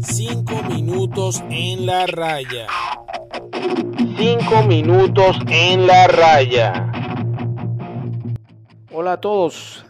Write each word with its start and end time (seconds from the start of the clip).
Cinco 0.00 0.62
minutos 0.68 1.42
en 1.50 1.86
la 1.86 2.06
raya. 2.06 2.66
Cinco 4.16 4.62
minutos 4.66 5.38
en 5.48 5.86
la 5.86 6.06
raya. 6.08 6.92
Hola 8.92 9.12
a 9.12 9.20
todos. 9.20 9.84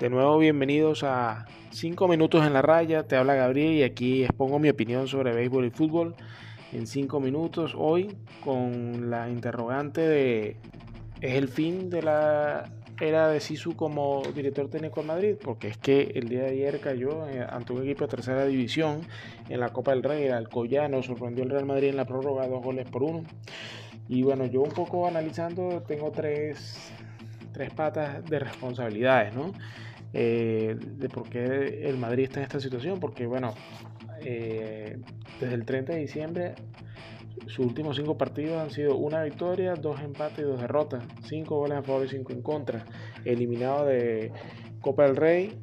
De 0.00 0.10
nuevo 0.10 0.38
bienvenidos 0.38 1.02
a 1.02 1.46
5 1.70 2.08
minutos 2.08 2.46
en 2.46 2.52
la 2.52 2.62
raya. 2.62 3.02
Te 3.02 3.16
habla 3.16 3.34
Gabriel 3.34 3.72
y 3.72 3.82
aquí 3.82 4.22
expongo 4.22 4.58
mi 4.58 4.68
opinión 4.68 5.08
sobre 5.08 5.32
béisbol 5.32 5.64
y 5.64 5.70
fútbol 5.70 6.14
en 6.72 6.86
5 6.86 7.20
minutos. 7.20 7.74
Hoy 7.76 8.16
con 8.44 9.10
la 9.10 9.28
interrogante 9.28 10.00
de 10.02 10.56
¿es 11.20 11.34
el 11.34 11.48
fin 11.48 11.90
de 11.90 12.02
la 12.02 12.64
era 13.00 13.28
de 13.28 13.40
Sisu 13.40 13.76
como 13.76 14.22
director 14.34 14.68
técnico 14.68 15.00
de 15.00 15.06
Madrid? 15.06 15.34
Porque 15.42 15.68
es 15.68 15.76
que 15.76 16.12
el 16.14 16.28
día 16.28 16.42
de 16.42 16.50
ayer 16.50 16.80
cayó 16.80 17.28
eh, 17.28 17.44
ante 17.48 17.72
un 17.72 17.82
equipo 17.82 18.04
de 18.04 18.10
tercera 18.10 18.44
división 18.46 19.02
en 19.48 19.60
la 19.60 19.70
Copa 19.70 19.92
del 19.92 20.02
Rey, 20.02 20.24
el 20.24 20.32
Alcoyano, 20.32 21.02
sorprendió 21.02 21.44
el 21.44 21.50
Real 21.50 21.66
Madrid 21.66 21.88
en 21.88 21.96
la 21.96 22.04
prórroga, 22.04 22.46
dos 22.46 22.62
goles 22.62 22.88
por 22.88 23.02
uno. 23.02 23.24
Y 24.08 24.22
bueno, 24.22 24.46
yo 24.46 24.62
un 24.62 24.72
poco 24.72 25.06
analizando, 25.06 25.82
tengo 25.86 26.10
tres, 26.10 26.92
tres 27.52 27.72
patas 27.72 28.24
de 28.24 28.38
responsabilidades, 28.38 29.34
¿no? 29.34 29.52
Eh, 30.12 30.76
de 30.78 31.08
por 31.08 31.28
qué 31.28 31.88
el 31.88 31.96
Madrid 31.96 32.24
está 32.24 32.40
en 32.40 32.44
esta 32.44 32.60
situación, 32.60 33.00
porque 33.00 33.26
bueno, 33.26 33.54
eh, 34.20 34.98
desde 35.40 35.54
el 35.54 35.64
30 35.64 35.94
de 35.94 35.98
diciembre 35.98 36.54
sus 37.46 37.66
últimos 37.66 37.96
cinco 37.96 38.16
partidos 38.16 38.60
han 38.60 38.70
sido 38.70 38.96
una 38.96 39.22
victoria, 39.22 39.74
dos 39.74 40.00
empates 40.00 40.40
y 40.40 40.42
dos 40.42 40.60
derrotas, 40.60 41.04
cinco 41.24 41.56
goles 41.56 41.78
a 41.78 41.82
favor 41.82 42.04
y 42.06 42.08
cinco 42.08 42.32
en 42.32 42.42
contra, 42.42 42.84
eliminado 43.24 43.86
de 43.86 44.32
Copa 44.80 45.04
del 45.04 45.16
Rey 45.16 45.58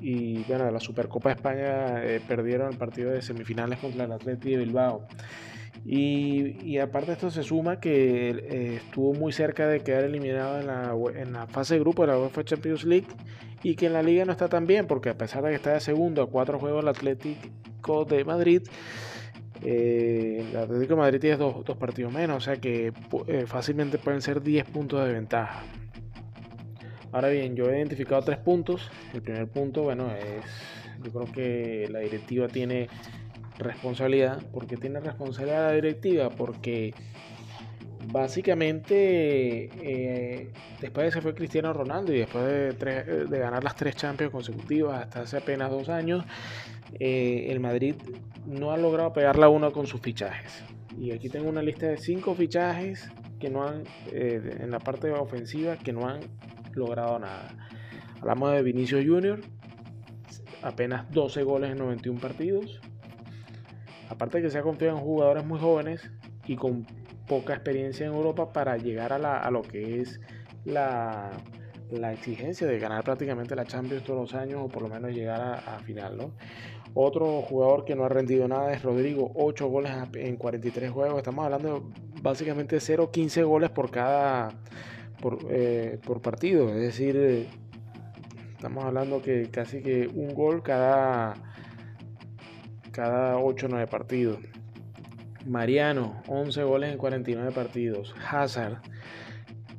y 0.00 0.44
bueno, 0.44 0.66
de 0.66 0.72
la 0.72 0.80
Supercopa 0.80 1.30
de 1.30 1.34
España 1.36 2.04
eh, 2.04 2.20
perdieron 2.26 2.70
el 2.70 2.78
partido 2.78 3.10
de 3.10 3.22
semifinales 3.22 3.78
contra 3.78 4.04
el 4.04 4.12
Atlético 4.12 4.50
de 4.50 4.64
Bilbao. 4.64 5.06
Y, 5.86 6.78
aparte 6.78 7.08
de 7.08 7.12
esto 7.12 7.30
se 7.30 7.42
suma 7.42 7.78
que 7.78 8.30
eh, 8.30 8.76
estuvo 8.76 9.12
muy 9.12 9.32
cerca 9.32 9.68
de 9.68 9.80
quedar 9.80 10.04
eliminado 10.04 10.58
en 10.58 10.66
la, 10.66 10.94
en 11.14 11.32
la, 11.32 11.46
fase 11.46 11.74
de 11.74 11.80
grupo 11.80 12.02
de 12.02 12.12
la 12.12 12.18
UEFA 12.18 12.42
Champions 12.42 12.84
League 12.84 13.06
y 13.62 13.74
que 13.74 13.86
en 13.86 13.92
la 13.92 14.02
liga 14.02 14.24
no 14.24 14.32
está 14.32 14.48
tan 14.48 14.66
bien 14.66 14.86
porque 14.86 15.10
a 15.10 15.18
pesar 15.18 15.42
de 15.42 15.50
que 15.50 15.56
está 15.56 15.74
de 15.74 15.80
segundo 15.80 16.22
a 16.22 16.30
cuatro 16.30 16.58
juegos 16.58 16.82
el 16.82 16.88
Atlético 16.88 18.06
de 18.06 18.24
Madrid, 18.24 18.62
eh, 19.62 20.46
el 20.50 20.56
Atlético 20.56 20.94
de 20.94 21.00
Madrid 21.00 21.20
tiene 21.20 21.36
dos, 21.36 21.64
dos 21.64 21.76
partidos 21.76 22.12
menos, 22.12 22.36
o 22.36 22.40
sea 22.40 22.56
que 22.56 22.92
eh, 23.26 23.44
fácilmente 23.46 23.98
pueden 23.98 24.20
ser 24.20 24.42
10 24.42 24.64
puntos 24.66 25.06
de 25.06 25.12
ventaja. 25.12 25.62
Ahora 27.12 27.28
bien, 27.28 27.54
yo 27.54 27.70
he 27.70 27.78
identificado 27.78 28.22
tres 28.22 28.38
puntos. 28.38 28.90
El 29.12 29.22
primer 29.22 29.46
punto, 29.46 29.82
bueno, 29.82 30.10
es, 30.10 30.44
yo 31.04 31.12
creo 31.12 31.32
que 31.32 31.88
la 31.88 32.00
directiva 32.00 32.48
tiene 32.48 32.88
responsabilidad. 33.58 34.42
porque 34.52 34.76
tiene 34.76 34.98
responsabilidad 34.98 35.68
la 35.68 35.72
directiva? 35.72 36.30
Porque 36.30 36.92
básicamente 38.14 39.70
eh, 39.82 40.52
después 40.80 41.06
de 41.06 41.10
se 41.10 41.20
fue 41.20 41.34
Cristiano 41.34 41.72
Ronaldo 41.72 42.14
y 42.14 42.18
después 42.18 42.44
de, 42.44 43.26
de, 43.28 43.38
ganar 43.40 43.64
las 43.64 43.74
tres 43.74 43.96
Champions 43.96 44.30
consecutivas 44.30 45.02
hasta 45.02 45.22
hace 45.22 45.38
apenas 45.38 45.68
dos 45.68 45.88
años, 45.88 46.24
eh, 47.00 47.46
el 47.50 47.58
Madrid 47.58 47.96
no 48.46 48.70
ha 48.70 48.76
logrado 48.76 49.12
pegar 49.12 49.36
la 49.36 49.48
uno 49.48 49.72
con 49.72 49.88
sus 49.88 50.00
fichajes. 50.00 50.62
Y 50.96 51.10
aquí 51.10 51.28
tengo 51.28 51.48
una 51.48 51.60
lista 51.60 51.86
de 51.86 51.96
cinco 51.96 52.36
fichajes 52.36 53.10
que 53.40 53.50
no 53.50 53.66
han, 53.66 53.82
eh, 54.12 54.58
en 54.60 54.70
la 54.70 54.78
parte 54.78 55.10
ofensiva, 55.10 55.76
que 55.76 55.92
no 55.92 56.06
han 56.06 56.20
logrado 56.72 57.18
nada. 57.18 57.48
Hablamos 58.20 58.52
de 58.52 58.62
Vinicio 58.62 58.98
Junior, 59.04 59.40
apenas 60.62 61.10
12 61.10 61.42
goles 61.42 61.72
en 61.72 61.78
91 61.78 62.20
partidos. 62.20 62.80
Aparte 64.08 64.38
de 64.38 64.44
que 64.44 64.50
se 64.50 64.58
ha 64.58 64.62
confiado 64.62 64.96
en 64.98 65.02
jugadores 65.02 65.44
muy 65.44 65.58
jóvenes 65.58 66.08
y 66.46 66.54
con 66.54 66.86
poca 67.26 67.54
experiencia 67.54 68.06
en 68.06 68.12
Europa 68.12 68.52
para 68.52 68.76
llegar 68.76 69.12
a, 69.12 69.50
lo 69.50 69.62
que 69.62 70.00
es 70.00 70.20
la, 70.64 71.30
exigencia 72.12 72.66
de 72.66 72.78
ganar 72.78 73.04
prácticamente 73.04 73.54
la 73.54 73.64
Champions 73.64 74.04
todos 74.04 74.20
los 74.20 74.34
años 74.34 74.60
o 74.64 74.68
por 74.68 74.82
lo 74.82 74.88
menos 74.88 75.12
llegar 75.12 75.40
a, 75.40 75.78
final. 75.80 76.16
¿no? 76.16 76.32
Otro 76.94 77.42
jugador 77.42 77.84
que 77.84 77.94
no 77.94 78.04
ha 78.04 78.08
rendido 78.08 78.46
nada 78.48 78.72
es 78.72 78.82
Rodrigo, 78.82 79.32
8 79.34 79.68
goles 79.68 79.92
en 80.14 80.36
43 80.36 80.90
juegos. 80.90 81.18
Estamos 81.18 81.44
hablando 81.44 81.80
de 81.80 82.20
básicamente 82.22 82.76
0-15 82.76 83.44
goles 83.44 83.70
por 83.70 83.90
cada 83.90 84.48
por, 85.20 85.38
eh, 85.50 85.98
por 86.04 86.20
partido. 86.20 86.68
Es 86.70 86.80
decir, 86.80 87.48
estamos 88.52 88.84
hablando 88.84 89.22
que 89.22 89.50
casi 89.50 89.82
que 89.82 90.08
un 90.08 90.34
gol 90.34 90.62
cada 90.62 91.34
cada 92.94 93.38
8 93.38 93.66
o 93.66 93.68
9 93.68 93.86
partidos. 93.88 94.38
Mariano, 95.46 96.22
11 96.28 96.62
goles 96.62 96.92
en 96.92 96.98
49 96.98 97.52
partidos. 97.52 98.14
Hazard, 98.30 98.78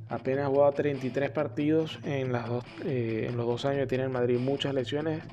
apenas 0.09 0.45
ha 0.45 0.49
jugado 0.49 0.71
33 0.71 1.31
partidos 1.31 1.99
en, 2.03 2.31
las 2.31 2.47
dos, 2.47 2.65
eh, 2.85 3.27
en 3.29 3.37
los 3.37 3.45
dos 3.45 3.65
años 3.65 3.81
que 3.81 3.87
tiene 3.87 4.03
el 4.05 4.09
Madrid. 4.09 4.39
Muchas 4.39 4.73
lesiones, 4.73 5.23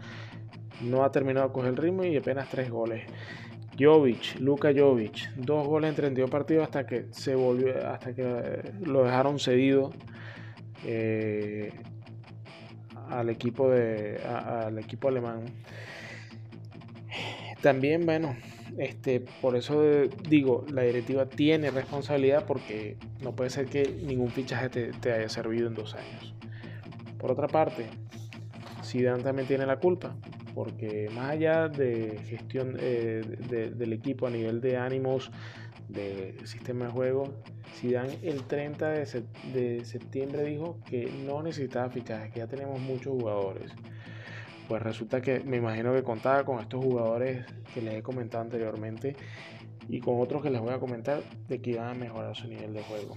no 0.80 1.04
ha 1.04 1.12
terminado 1.12 1.48
de 1.48 1.52
coger 1.52 1.70
el 1.70 1.76
ritmo 1.76 2.04
y 2.04 2.16
apenas 2.16 2.48
3 2.50 2.70
goles. 2.70 3.04
Jovic, 3.78 4.38
Luka 4.38 4.70
Jovic, 4.74 5.30
2 5.36 5.66
goles 5.66 5.90
en 5.90 5.96
32 5.96 6.30
partidos 6.30 6.64
hasta 6.64 6.86
que 6.86 7.06
se 7.10 7.34
volvió, 7.34 7.86
hasta 7.88 8.14
que 8.14 8.72
lo 8.82 9.04
dejaron 9.04 9.38
cedido 9.38 9.90
eh, 10.84 11.72
al 13.08 13.30
equipo 13.30 13.70
de 13.70 14.20
al 14.24 14.78
equipo 14.78 15.08
alemán. 15.08 15.44
También, 17.62 18.04
bueno, 18.04 18.36
este, 18.76 19.20
por 19.40 19.54
eso 19.54 19.80
digo, 20.28 20.66
la 20.68 20.82
directiva 20.82 21.26
tiene 21.26 21.70
responsabilidad 21.70 22.44
porque 22.44 22.96
no 23.22 23.36
puede 23.36 23.50
ser 23.50 23.66
que 23.66 23.84
ningún 24.04 24.30
fichaje 24.30 24.68
te, 24.68 25.12
haya 25.12 25.28
servido 25.28 25.68
en 25.68 25.74
dos 25.74 25.94
años. 25.94 26.34
Por 27.18 27.30
otra 27.30 27.46
parte, 27.46 27.86
Zidane 28.84 29.22
también 29.22 29.46
tiene 29.46 29.64
la 29.64 29.78
culpa, 29.78 30.16
porque 30.56 31.08
más 31.14 31.30
allá 31.30 31.68
de 31.68 32.18
gestión 32.26 32.76
eh, 32.80 33.22
del 33.48 33.92
equipo 33.92 34.26
a 34.26 34.30
nivel 34.30 34.60
de 34.60 34.76
ánimos, 34.76 35.30
de 35.88 36.34
sistema 36.44 36.86
de 36.86 36.90
juego, 36.90 37.32
Zidane 37.76 38.18
el 38.24 38.42
30 38.42 38.88
de, 38.88 39.24
de 39.54 39.84
septiembre 39.84 40.42
dijo 40.44 40.80
que 40.84 41.12
no 41.24 41.44
necesitaba 41.44 41.90
fichajes, 41.90 42.32
que 42.32 42.40
ya 42.40 42.48
tenemos 42.48 42.80
muchos 42.80 43.12
jugadores 43.12 43.70
pues 44.68 44.82
resulta 44.82 45.20
que 45.20 45.40
me 45.40 45.56
imagino 45.56 45.92
que 45.92 46.02
contaba 46.02 46.44
con 46.44 46.60
estos 46.60 46.84
jugadores 46.84 47.44
que 47.74 47.82
les 47.82 47.94
he 47.94 48.02
comentado 48.02 48.42
anteriormente 48.42 49.16
y 49.88 50.00
con 50.00 50.20
otros 50.20 50.42
que 50.42 50.50
les 50.50 50.60
voy 50.60 50.72
a 50.72 50.78
comentar 50.78 51.22
de 51.48 51.60
que 51.60 51.70
iban 51.70 51.88
a 51.88 51.94
mejorar 51.94 52.34
su 52.36 52.48
nivel 52.48 52.72
de 52.72 52.82
juego. 52.82 53.16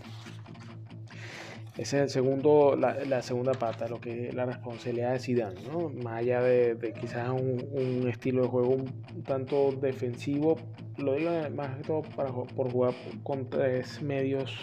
Esa 1.77 1.97
es 1.97 2.03
el 2.03 2.09
segundo, 2.09 2.77
la, 2.77 3.21
segunda 3.21 3.51
pata, 3.51 3.89
lo 3.89 3.99
que 3.99 4.29
es 4.29 4.33
la 4.33 4.45
responsabilidad 4.45 5.11
de 5.11 5.19
Zidane, 5.19 5.59
¿no? 5.69 5.89
Más 5.89 6.19
allá 6.19 6.41
de, 6.41 6.93
quizás 6.99 7.29
un, 7.29 8.07
estilo 8.07 8.43
de 8.43 8.47
juego 8.47 8.69
un, 8.75 9.23
tanto 9.23 9.73
defensivo, 9.73 10.55
lo 10.97 11.15
digo 11.15 11.31
más 11.53 11.75
que 11.75 11.83
todo 11.83 12.01
para, 12.15 12.31
por 12.31 12.71
jugar 12.71 12.93
con 13.23 13.49
tres 13.49 14.01
medios 14.01 14.57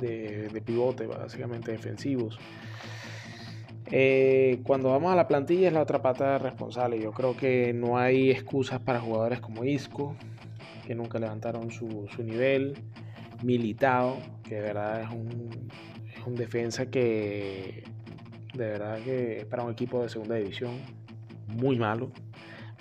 de, 0.00 0.48
de 0.50 0.60
pivote, 0.60 1.06
básicamente 1.06 1.72
defensivos. 1.72 2.38
Eh, 3.90 4.60
cuando 4.64 4.90
vamos 4.90 5.12
a 5.12 5.16
la 5.16 5.28
plantilla 5.28 5.68
es 5.68 5.74
la 5.74 5.82
otra 5.82 6.02
pata 6.02 6.38
responsable. 6.38 7.00
Yo 7.00 7.12
creo 7.12 7.36
que 7.36 7.72
no 7.74 7.98
hay 7.98 8.30
excusas 8.30 8.80
para 8.80 9.00
jugadores 9.00 9.40
como 9.40 9.64
Isco, 9.64 10.16
que 10.86 10.94
nunca 10.94 11.18
levantaron 11.18 11.70
su, 11.70 12.08
nivel. 12.18 12.78
Militao, 13.42 14.18
que 14.42 14.54
de 14.54 14.60
verdad 14.62 15.02
es 15.02 15.10
un, 15.10 15.68
es 16.16 16.26
un 16.26 16.34
defensa 16.34 16.86
que 16.86 17.84
de 18.54 18.66
verdad 18.66 18.98
que 19.02 19.38
es 19.38 19.44
para 19.44 19.64
un 19.64 19.72
equipo 19.72 20.02
de 20.02 20.08
segunda 20.08 20.36
división 20.36 20.78
muy 21.48 21.78
malo. 21.78 22.10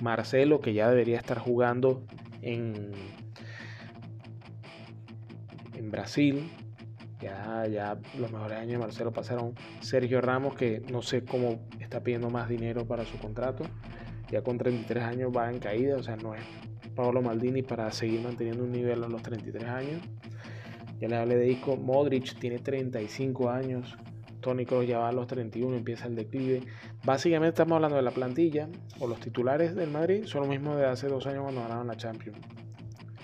Marcelo, 0.01 0.59
que 0.61 0.73
ya 0.73 0.89
debería 0.89 1.17
estar 1.17 1.39
jugando 1.39 2.05
en, 2.41 2.91
en 5.75 5.91
Brasil, 5.91 6.49
ya, 7.23 7.67
ya 7.67 7.97
los 8.17 8.31
mejores 8.31 8.57
años 8.57 8.73
de 8.73 8.77
Marcelo 8.77 9.11
pasaron. 9.11 9.55
Sergio 9.79 10.21
Ramos, 10.21 10.55
que 10.55 10.81
no 10.91 11.01
sé 11.01 11.23
cómo 11.23 11.65
está 11.79 12.01
pidiendo 12.01 12.29
más 12.29 12.49
dinero 12.49 12.85
para 12.85 13.05
su 13.05 13.17
contrato. 13.17 13.63
Ya 14.29 14.41
con 14.41 14.57
33 14.57 15.03
años 15.03 15.31
va 15.35 15.49
en 15.49 15.59
caída, 15.59 15.97
o 15.97 16.03
sea, 16.03 16.15
no 16.15 16.35
es 16.35 16.43
Pablo 16.95 17.21
Maldini 17.21 17.61
para 17.61 17.91
seguir 17.91 18.21
manteniendo 18.21 18.63
un 18.63 18.71
nivel 18.71 19.03
a 19.03 19.07
los 19.07 19.21
33 19.21 19.63
años. 19.63 20.01
Ya 20.99 21.07
le 21.07 21.17
hablé 21.17 21.35
de 21.37 21.45
disco. 21.45 21.75
Modric 21.75 22.37
tiene 22.39 22.59
35 22.59 23.49
años. 23.49 23.97
Tony 24.43 24.65
Kroos 24.65 24.85
ya 24.85 24.99
va 24.99 25.09
a 25.09 25.11
los 25.11 25.25
31, 25.27 25.75
empieza 25.75 26.05
el 26.05 26.15
declive. 26.15 26.61
Básicamente 27.03 27.49
estamos 27.49 27.77
hablando 27.77 27.95
de 27.95 28.03
la 28.03 28.11
plantilla 28.11 28.67
o 28.99 29.07
los 29.07 29.19
titulares 29.19 29.73
del 29.73 29.89
Madrid 29.89 30.25
son 30.25 30.41
lo 30.41 30.47
mismo 30.47 30.75
de 30.75 30.85
hace 30.85 31.07
dos 31.07 31.25
años 31.25 31.43
cuando 31.43 31.61
ganaron 31.61 31.87
la 31.87 31.95
Champions. 31.95 32.37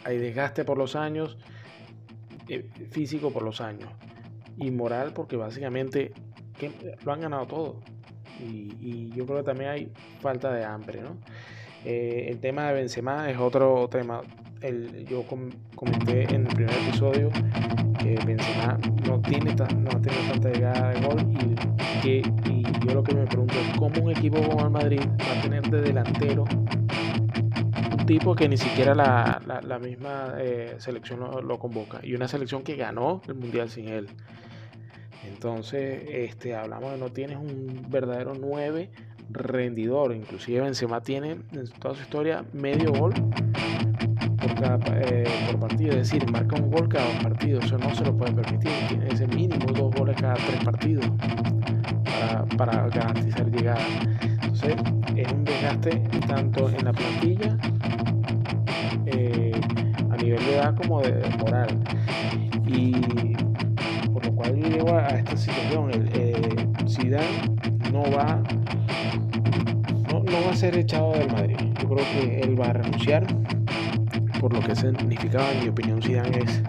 Hay 0.06 0.18
desgaste 0.18 0.64
por 0.64 0.78
los 0.78 0.96
años, 0.96 1.38
eh, 2.50 2.70
físico 2.90 3.32
por 3.32 3.44
los 3.44 3.62
años 3.62 3.90
y 4.58 4.72
moral 4.72 5.14
porque 5.14 5.38
básicamente 5.38 6.12
lo 7.06 7.14
han 7.14 7.22
ganado 7.22 7.46
todo. 7.46 7.80
Y, 8.40 9.10
yo 9.10 9.26
creo 9.26 9.40
que 9.40 9.44
también 9.44 9.70
hay 9.70 9.92
falta 10.22 10.52
de 10.52 10.64
hambre, 10.64 11.02
¿no? 11.02 11.18
Eh, 11.86 12.28
el 12.30 12.40
tema 12.40 12.68
de 12.68 12.74
Benzema 12.74 13.30
es 13.30 13.38
otro 13.38 13.88
tema. 13.90 14.22
El, 14.62 15.06
yo 15.06 15.26
comenté 15.76 16.24
en 16.34 16.48
el 16.48 16.54
primer 16.54 16.74
episodio 16.88 17.30
que 18.00 18.16
Benzema 18.26 18.78
no 19.06 19.22
tiene 19.22 19.56
no 19.56 19.90
ha 19.90 20.02
tanta 20.02 20.50
llegada 20.52 20.90
de 20.90 21.02
gol 21.02 21.32
y, 21.32 22.02
que, 22.02 22.22
y 22.50 22.64
yo 22.86 22.94
lo 22.94 23.04
que 23.04 23.14
me 23.14 23.26
pregunto 23.26 23.54
es 23.54 23.78
cómo 23.78 24.02
un 24.02 24.12
equipo 24.12 24.42
como 24.42 24.66
el 24.66 24.70
Madrid 24.70 25.02
va 25.02 25.40
a 25.40 25.42
tener 25.42 25.62
de 25.70 25.82
delantero 25.82 26.46
tipo 28.10 28.34
que 28.34 28.50
ni 28.50 28.58
siquiera 28.58 28.96
la, 28.96 29.40
la, 29.62 29.78
misma 29.78 30.34
eh, 30.40 30.76
selección 30.80 31.20
lo, 31.20 31.60
convoca. 31.60 32.00
Y 32.02 32.16
una 32.16 32.28
selección 32.28 32.64
que 32.64 32.76
ganó 32.76 33.22
el 33.28 33.36
mundial 33.36 33.70
sin 33.70 33.88
él. 33.88 34.10
Entonces 35.28 36.02
este 36.10 36.56
hablamos 36.56 36.92
de 36.92 36.98
no 36.98 37.10
tienes 37.10 37.38
un 37.38 37.86
verdadero 37.88 38.34
9 38.34 38.90
rendidor. 39.30 40.16
Inclusive 40.16 40.62
Benzema 40.62 41.02
tiene 41.02 41.38
en 41.52 41.68
toda 41.80 41.94
su 41.94 42.02
historia 42.02 42.44
medio 42.52 42.92
gol 42.94 43.14
eh, 44.96 45.24
por 45.52 45.60
partido, 45.60 45.92
es 45.92 46.10
decir, 46.10 46.32
marca 46.32 46.56
un 46.56 46.72
gol 46.72 46.90
cada 46.90 47.20
partido, 47.20 47.60
eso 47.60 47.78
no 47.78 47.94
se 47.94 48.04
lo 48.04 48.18
puede 48.18 48.34
permitir, 48.34 48.72
tiene 48.88 49.08
ese 49.08 49.28
mínimo 49.28 49.72
dos 49.72 49.94
goles 49.96 50.16
cada 50.20 50.34
tres 50.34 50.64
partidos 50.64 51.06
para, 52.58 52.88
garantizar 52.90 53.50
llegada. 53.52 53.80
Entonces, 54.22 54.76
es 55.16 55.32
un 55.32 55.44
desgaste 55.44 55.98
tanto 56.28 56.70
en 56.70 56.84
la 56.84 56.92
plantilla, 56.92 57.58
a 60.40 60.42
nivel 60.42 60.46
de 60.46 60.56
edad 60.56 60.76
como 60.76 61.02
de, 61.02 61.30
moral. 61.38 61.80
Y 62.66 62.92
por 64.12 64.26
lo 64.26 64.36
cual 64.36 64.56
yo 64.56 64.70
llego 64.70 64.96
a, 64.96 65.08
esta 65.08 65.38
situación, 65.38 65.92
el, 65.92 66.10
eh, 66.14 66.68
Zidane 66.88 67.26
no 67.92 68.04
va 68.12 68.42
no, 70.12 70.24
no 70.24 70.46
va 70.46 70.52
a 70.52 70.56
ser 70.56 70.78
echado 70.78 71.14
del 71.14 71.32
Madrid. 71.32 71.58
Yo 71.82 71.90
creo 71.90 72.06
que 72.14 72.42
él 72.42 72.60
va 72.60 72.68
a 72.68 72.74
renunciar 72.74 73.26
por 74.40 74.54
lo 74.54 74.62
que 74.62 74.76
significaba, 74.76 75.52
en 75.52 75.64
mi 75.64 75.70
opinión, 75.70 76.02
Zidane 76.02 76.40
es 76.40 76.64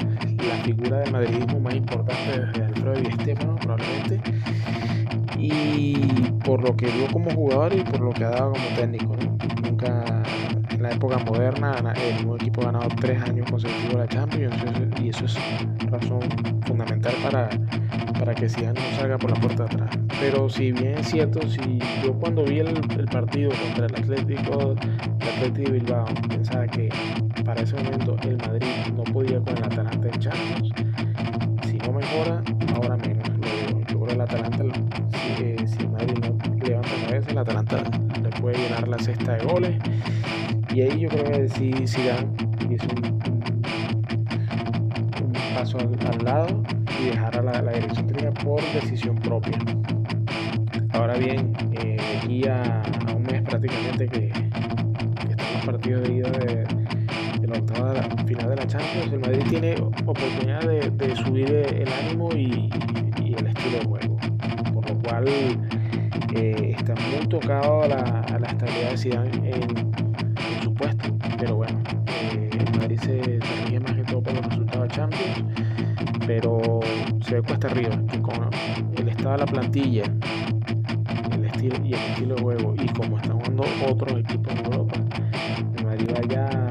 la 0.46 0.56
figura 0.64 0.98
del 1.00 1.12
madridismo 1.12 1.60
más 1.60 1.74
importante 1.74 2.40
desde 2.40 2.64
Alfredo 2.64 3.00
y 3.00 3.06
Estefano, 3.06 3.56
probablemente, 3.56 4.20
y 5.38 5.94
por 6.44 6.62
lo 6.62 6.76
que 6.76 6.86
dio 6.86 7.06
como 7.12 7.30
jugador 7.30 7.74
y 7.74 7.82
por 7.82 8.00
lo 8.00 8.10
que 8.10 8.24
ha 8.24 8.30
dado 8.30 8.52
como 8.52 8.76
técnico. 8.76 9.16
Nunca, 9.62 10.22
en 10.80 10.84
la 10.84 10.92
época 10.92 11.18
moderna, 11.18 11.74
el 11.94 12.22
nuevo 12.22 12.36
equipo 12.36 12.62
ha 12.62 12.66
ganado 12.66 12.88
tres 12.98 13.22
años 13.22 13.50
consecutivos 13.50 13.96
la 13.96 14.08
Champions, 14.08 14.56
y 14.98 15.10
eso 15.10 15.26
es 15.26 15.36
razón 15.90 16.22
fundamental 16.66 17.12
para, 17.22 17.50
para 18.18 18.34
que 18.34 18.48
Zidane 18.48 18.80
no 18.80 18.96
salga 18.98 19.18
por 19.18 19.30
la 19.30 19.40
puerta 19.40 19.64
de 19.64 19.74
atrás. 19.74 19.98
Pero 20.18 20.48
si 20.48 20.72
bien 20.72 20.96
es 20.96 21.10
cierto, 21.10 21.46
si 21.50 21.78
yo 22.02 22.14
cuando 22.14 22.44
vi 22.44 22.60
el, 22.60 22.72
partido 23.12 23.50
contra 23.50 23.86
el 23.86 23.94
Atlético, 23.94 24.74
el 25.20 25.28
Atlético 25.28 25.70
de 25.70 25.78
Bilbao, 25.78 26.06
pensaba 26.30 26.66
que 26.66 26.88
para 27.44 27.60
ese 27.60 27.76
momento 27.76 28.16
el 28.22 28.38
Madrid 28.38 28.66
no 28.96 29.04
podía 29.04 29.38
con 29.38 29.58
el 29.58 29.64
Atalanta 29.64 30.08
en 30.08 30.18
Champions. 30.18 30.70
Si 31.68 31.76
no 31.76 31.92
mejora, 31.92 32.42
ahora 32.74 32.96
menos. 32.96 33.28
Yo 33.86 34.00
creo 34.00 34.06
que 34.06 34.14
el 34.14 34.20
Atalanta, 34.22 34.64
si, 35.10 35.42
eh, 35.42 35.56
si, 35.66 35.78
el 35.80 35.90
Madrid 35.90 36.14
no 36.22 36.38
levanta 36.64 36.90
la 36.96 37.06
cabeza, 37.06 37.30
el 37.32 37.38
Atalanta 37.38 37.82
le 38.22 38.30
puede 38.40 38.56
llenar 38.56 38.88
la 38.88 38.98
cesta 38.98 39.34
de 39.34 39.44
goles. 39.44 39.76
Y 40.72 40.82
ahí 40.82 41.00
yo 41.00 41.08
creo 41.08 41.24
que 41.24 41.48
si 41.48 41.72
Zidane 41.86 42.28
hizo 42.70 42.86
un, 42.96 43.04
un, 45.22 45.32
paso 45.54 45.78
al, 45.78 46.24
lado 46.24 46.62
y 47.00 47.06
dejar 47.06 47.38
a 47.38 47.42
la, 47.62 47.72
dirección 47.72 48.06
técnica 48.06 48.30
por 48.44 48.62
decisión 48.72 49.16
propia. 49.16 49.58
Ahora 50.92 51.16
bien, 51.16 51.52
eh, 51.72 51.96
aquí 52.18 52.46
a, 52.46 52.82
a, 52.82 53.14
un 53.14 53.22
mes 53.24 53.42
prácticamente 53.42 54.06
que, 54.06 54.28
que 54.28 55.30
están 55.30 55.54
los 55.54 55.64
partidos 55.66 56.02
de 56.02 56.14
ida 56.14 56.30
de, 56.30 56.66
la 57.50 58.24
final 58.26 58.48
de 58.50 58.56
la 58.56 58.66
Champions, 58.66 59.12
el 59.12 59.18
Madrid 59.20 59.42
tiene 59.48 59.74
oportunidad 60.06 60.60
de, 60.60 61.16
subir 61.16 61.50
el 61.50 61.88
ánimo 62.04 62.30
y, 62.32 62.70
el 63.36 63.46
estilo 63.46 63.78
de 63.78 63.84
juego. 63.86 64.16
Por 64.72 64.88
lo 64.88 64.98
cual 65.00 65.24
eh, 66.34 66.74
está 66.78 66.94
muy 66.94 67.26
tocado 67.28 67.82
a 67.82 67.88
la, 67.88 68.46
estabilidad 68.48 68.90
de 68.90 68.96
Zidane 68.96 69.50
en, 69.50 69.89
Pero 71.38 71.56
bueno, 71.56 71.80
eh, 72.06 72.50
el 72.52 72.78
Madrid 72.78 72.98
se, 73.00 73.22
se 73.22 73.80
más 73.80 73.92
que 73.92 74.02
todo 74.02 74.22
por 74.22 74.34
los 74.34 74.46
resultados 74.46 74.88
de 74.88 74.94
Champions. 74.94 75.44
Pero 76.26 76.80
se 77.26 77.34
ve 77.36 77.42
cuesta 77.42 77.68
arriba, 77.68 77.98
que 78.10 78.20
con 78.20 78.50
el 78.96 79.08
estado 79.08 79.32
de 79.32 79.38
la 79.38 79.46
plantilla 79.46 80.04
el 81.32 81.44
estilo, 81.44 81.76
y 81.84 81.94
el 81.94 82.00
estilo 82.00 82.34
de 82.34 82.42
juego 82.42 82.74
y 82.76 82.86
como 82.88 83.16
están 83.16 83.38
jugando 83.38 83.64
otros 83.88 84.20
equipos 84.20 84.52
en 84.52 84.64
Europa, 84.64 84.94
el 85.76 85.84
Madrid 85.84 86.08
vaya 86.14 86.70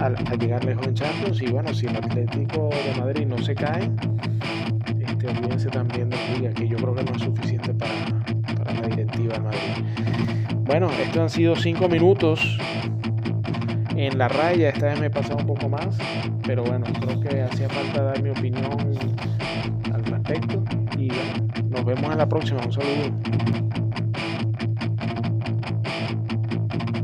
a, 0.00 0.36
llegar 0.36 0.64
lejos 0.64 0.86
en 0.86 0.94
Champions. 0.94 1.42
Y 1.42 1.46
bueno, 1.46 1.74
si 1.74 1.86
el 1.86 1.96
Atlético 1.96 2.70
de 2.70 3.00
Madrid 3.00 3.26
no 3.26 3.38
se 3.38 3.54
cae, 3.54 3.90
este, 5.00 5.28
olvídense 5.28 5.68
también 5.68 6.10
de 6.10 6.16
Liga, 6.34 6.52
que 6.52 6.68
yo 6.68 6.76
creo 6.76 6.94
que 6.94 7.04
no 7.04 7.12
es 7.12 7.22
suficiente 7.22 7.74
para, 7.74 7.92
para 8.56 8.74
la 8.74 8.88
directiva 8.88 9.34
de 9.34 9.40
Madrid. 9.40 9.89
Bueno, 10.70 10.88
estos 11.02 11.18
han 11.18 11.30
sido 11.30 11.56
cinco 11.56 11.88
minutos 11.88 12.56
en 13.96 14.16
la 14.16 14.28
raya. 14.28 14.68
Esta 14.68 14.86
vez 14.86 15.00
me 15.00 15.06
he 15.06 15.10
pasado 15.10 15.38
un 15.38 15.46
poco 15.46 15.68
más, 15.68 15.98
pero 16.46 16.62
bueno, 16.62 16.86
creo 17.00 17.18
que 17.18 17.42
hacía 17.42 17.68
falta 17.68 18.04
dar 18.04 18.22
mi 18.22 18.30
opinión 18.30 18.78
al 19.92 20.04
respecto. 20.04 20.62
Y 20.96 21.08
bueno, 21.08 21.48
nos 21.70 21.84
vemos 21.84 22.12
en 22.12 22.18
la 22.18 22.28
próxima. 22.28 22.60
Un 22.64 22.72
saludo. 22.72 23.69